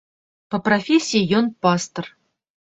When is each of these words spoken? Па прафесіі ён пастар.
Па 0.55 0.59
прафесіі 0.69 1.29
ён 1.43 1.53
пастар. 1.69 2.05